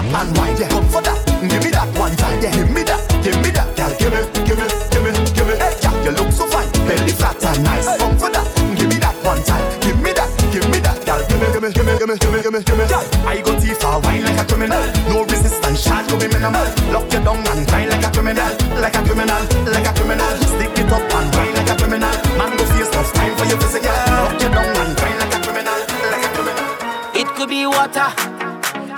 [0.00, 0.58] Bend and wind.
[0.58, 1.18] Yeah, up for that.
[1.44, 2.40] Give me that one time.
[2.40, 3.00] Yeah, give me that.
[3.20, 3.92] Give me that, gal.
[4.00, 5.54] Give me, give me, give me, give me.
[5.60, 6.68] Hey, gal, you look so fine.
[6.88, 7.84] Belly flat and nice.
[8.00, 8.48] Up for that.
[8.80, 9.60] Give me that one time.
[9.84, 10.30] Give me that.
[10.48, 11.20] Give me that, gal.
[11.28, 12.84] Give me, give me, give me, give me, give me, give me, give me.
[12.88, 14.80] Gal, I go teeth for wine like a criminal.
[15.12, 16.64] No resistance, charge to be minimal.
[16.96, 20.32] Lock you down and grind like a criminal, like a criminal, like a criminal.
[20.48, 22.14] Stick it up and grind like a criminal.
[22.40, 23.92] Man, go face enough time for your physical.
[24.16, 25.76] Lock you down and grind like a criminal,
[26.08, 26.64] like a criminal.
[27.12, 28.08] It could be water,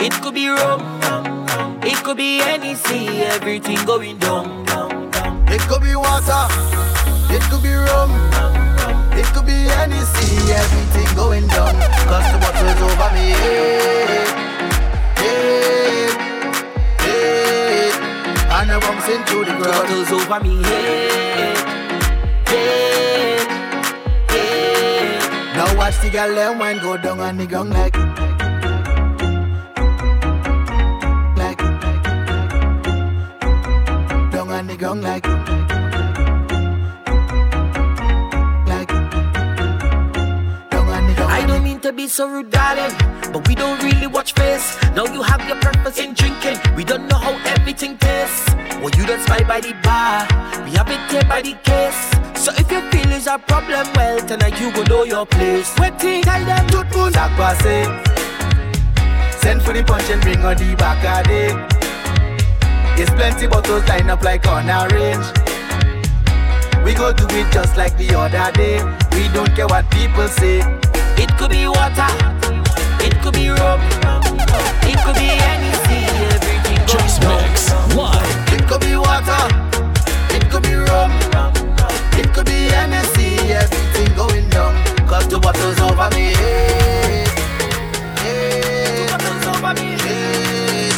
[0.04, 0.80] it could be rum,
[1.82, 4.66] it could be Hennessy, everything going down.
[5.48, 6.46] It could be water,
[7.30, 8.10] it could be rum,
[9.12, 11.74] it could be any sea, everything going down.
[12.10, 13.30] Cause the bottle's over me.
[13.42, 14.26] Hey,
[15.22, 16.10] hey,
[16.98, 17.92] hey.
[18.50, 19.86] And the bumps into the ground.
[19.86, 21.56] Bottles over me head,
[22.48, 23.48] head.
[25.54, 28.11] Now watch the girl them wine go down on the like like
[42.12, 42.94] so rude, darling,
[43.32, 44.76] but we don't really watch face.
[44.94, 46.58] Now you have your purpose in drinking.
[46.76, 48.52] We don't know how everything tastes.
[48.82, 50.28] Well, you don't spy by the bar.
[50.64, 51.96] We have it here by the case.
[52.38, 55.72] So if your feelings is a problem, well, tonight you go know your place.
[55.78, 57.88] Waiting, tell them Tout moun dak pase
[59.40, 61.56] Send for the punch and bring on the back of it
[62.96, 65.26] There's plenty bottles lined up like on a range
[66.84, 70.60] We go do it just like the other day We don't care what people say
[71.22, 72.10] It could be water,
[73.06, 73.80] it could be rum,
[74.90, 78.52] it could be anything, everything Jus Mix live.
[78.52, 79.44] It could be water.
[80.36, 81.12] It could be rum.
[82.20, 84.74] It could be Hennessy Everything going down.
[85.08, 86.32] Cause the bottles over me.
[86.34, 87.24] Hey,
[88.22, 90.90] hey, The bottles over me hey.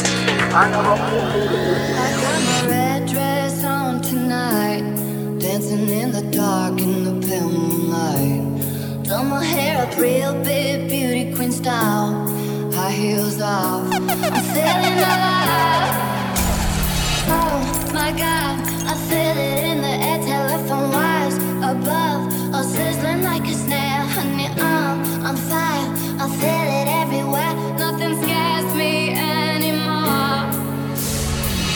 [0.53, 4.83] I I got my red dress on tonight,
[5.39, 7.24] dancing in the dark in the
[9.93, 12.27] real big, beauty queen style,
[12.73, 13.87] high heels off.
[13.91, 14.07] I'm
[14.53, 15.93] feeling alive.
[17.27, 17.57] Oh
[17.93, 18.55] my God,
[18.91, 21.37] I feel it in the air, telephone wires
[21.71, 22.21] above,
[22.53, 24.03] all sizzling like a snare.
[24.15, 25.87] Honey, I'm on fire.
[26.17, 27.53] I feel it everywhere.
[27.77, 30.49] Nothing scares me anymore.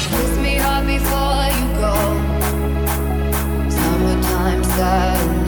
[0.09, 1.93] Kiss me hard before you go.
[3.69, 5.38] Summertime sadness.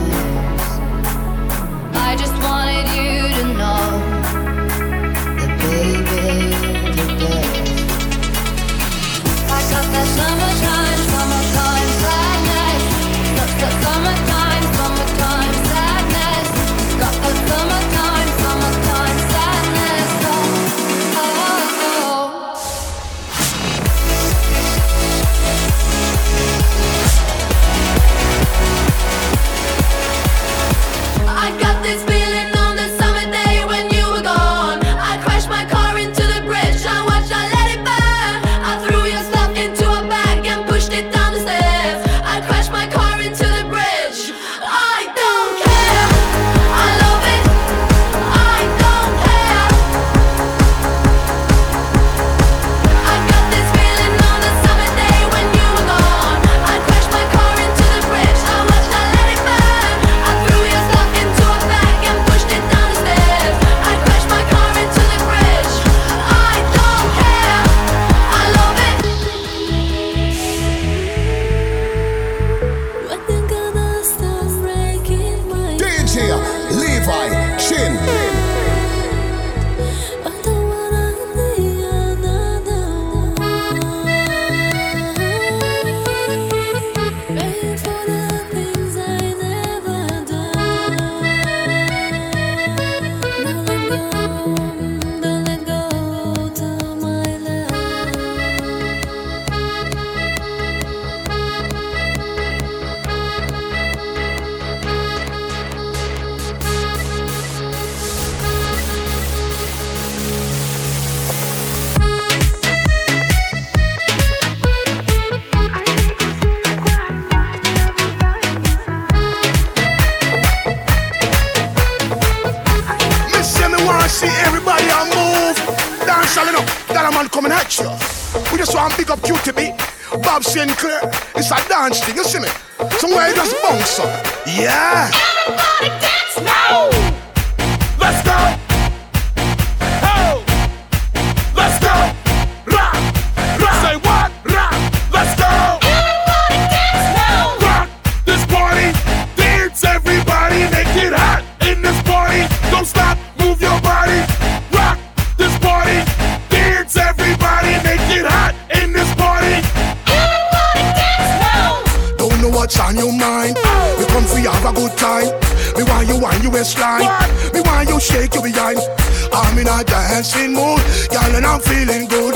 [170.21, 170.77] Dancing mood,
[171.09, 172.35] girl, and I'm feeling good.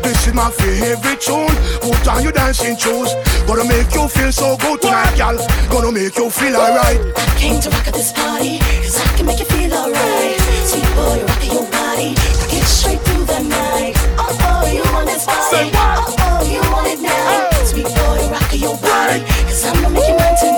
[0.00, 1.52] This is my favorite tune.
[1.84, 3.12] Put on your dancing shoes.
[3.46, 5.36] Gonna make you feel so good tonight, girl.
[5.68, 6.96] Gonna make you feel alright.
[6.96, 10.40] I came to rock at this party, cause I can make you feel alright.
[10.64, 13.92] Sweet boy, rockin' your body, rock it straight through the night.
[14.16, 15.70] Oh, oh, you want this body.
[15.76, 17.50] Oh, oh, you want it now.
[17.68, 20.55] Sweet boy, rockin' your body, cause I'ma make you mine tonight.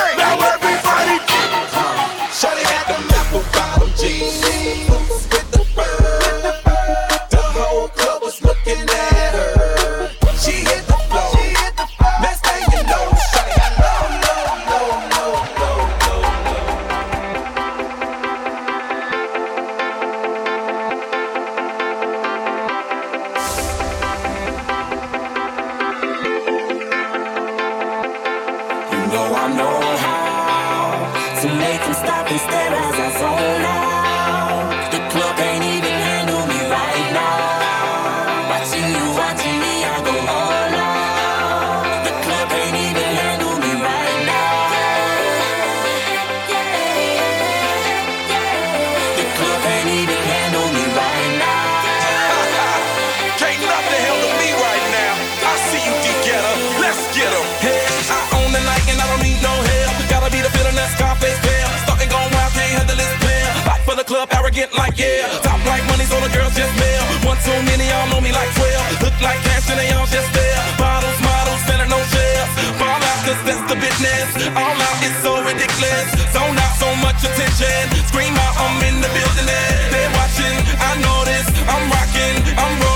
[0.00, 0.18] Shake.
[0.18, 0.59] Now
[64.50, 65.28] arrogant like yeah.
[65.42, 67.02] Top like money, so the girls just mail.
[67.22, 69.02] One too many, y'all know me like 12.
[69.02, 70.58] Look like cash and they all just there.
[70.78, 72.50] Bottles, models, spending no shares.
[72.78, 74.26] Ball out, cause that's the business.
[74.58, 76.06] All out is so ridiculous.
[76.34, 77.86] Zone out, so much attention.
[78.10, 79.46] Scream out, I'm in the building.
[79.46, 81.46] They're watching, I know this.
[81.70, 82.89] I'm rocking, I'm rolling,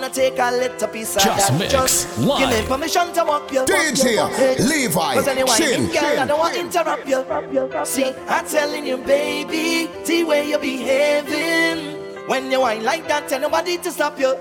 [0.00, 1.58] wanna take a little piece of Just that.
[1.58, 2.38] mix Just live.
[2.38, 3.60] give me permission to walk you.
[3.60, 4.64] walk DJ you, walk you.
[4.64, 5.86] Levi Cause anyway, Chin.
[5.92, 7.84] girl, I don't want to interrupt you.
[7.84, 11.98] See, I'm telling you, baby, see where you're behaving.
[12.28, 14.34] When you whine like that, tell nobody to stop you.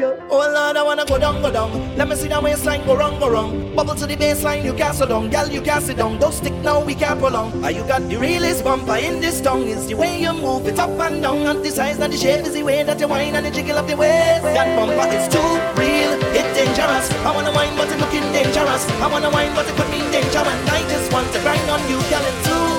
[0.00, 0.16] You.
[0.30, 1.70] Oh Lord, I wanna go down, go down.
[1.96, 3.74] Let me see that waistline go wrong, go wrong.
[3.76, 5.28] Bubble to the baseline, you can't sit down.
[5.30, 6.18] Girl, you can't sit down.
[6.18, 7.64] Don't stick now, we can't prolong.
[7.64, 9.68] Are you got the realest bumper in this tongue?
[9.68, 11.46] Is the way you move it up and down.
[11.46, 13.78] And the size and the shape is the way that you whine and the jiggle
[13.78, 14.42] of the waist.
[14.42, 17.06] That bumper is too real, it's dangerous.
[17.28, 18.82] I wanna whine, but it's looking dangerous.
[19.04, 20.44] I wanna whine, but it could mean danger.
[20.52, 22.69] And I just want to grind on you, girl, it's too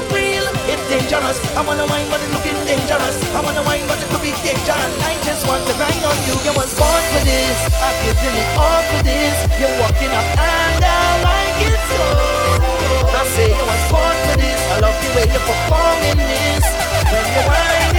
[0.92, 1.40] dangerous.
[1.56, 3.16] I wanna wine, but it's looking dangerous.
[3.32, 4.92] I wanna wine, but it could be dangerous.
[5.08, 6.36] I just want to grind on you.
[6.44, 7.58] You was born for this.
[7.80, 9.36] I've given it all for this.
[9.56, 12.04] You're walking up and down like it's so.
[13.08, 14.60] I say you was born for this.
[14.68, 16.66] I love the way you're performing this.
[17.08, 17.91] When you're whining,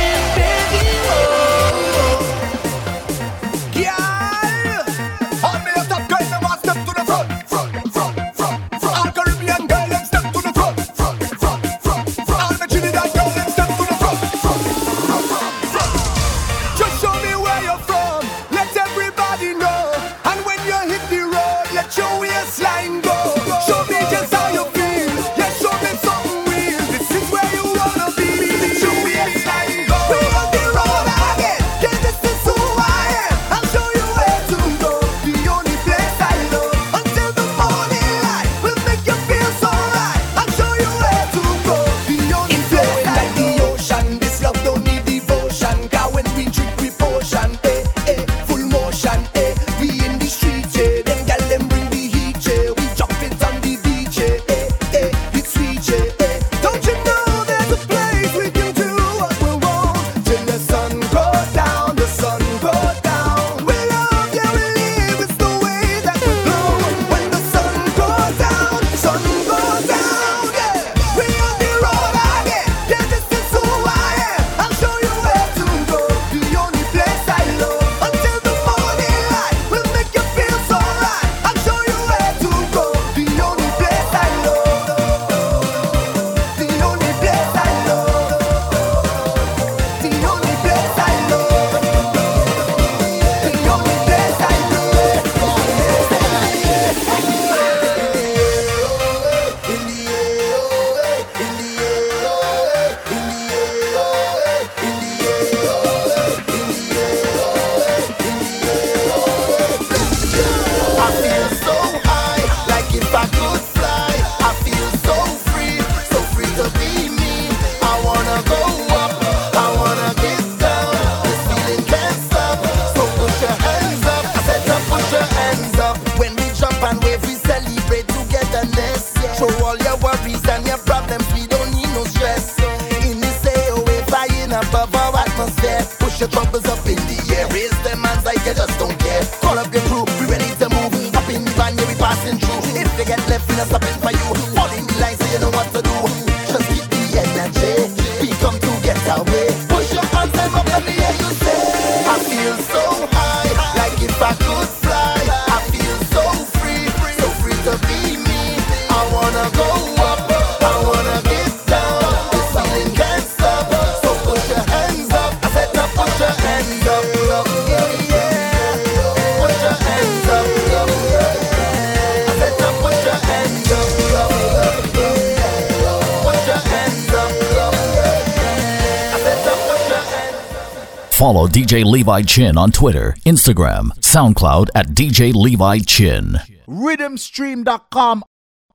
[181.72, 186.38] DJ Levi Chin on Twitter, Instagram, SoundCloud at DJ Levi Chin.
[186.68, 188.24] Rhythmstream.com.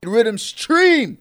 [0.04, 1.18] Rhythmstream.